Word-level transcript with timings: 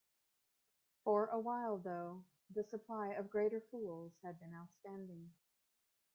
For 1.03 1.27
a 1.27 1.37
while, 1.39 1.77
though, 1.77 2.23
the 2.49 2.63
supply 2.63 3.09
of 3.09 3.29
"greater 3.29 3.61
fools" 3.69 4.13
had 4.23 4.39
been 4.39 4.55
outstanding. 4.55 5.31